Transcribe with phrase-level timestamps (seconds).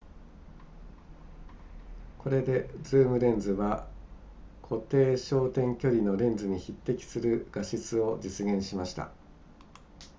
[2.17, 3.87] これでズームレンズは
[4.63, 9.11] 固定焦点距離のレンズに匹敵する画質を実現しました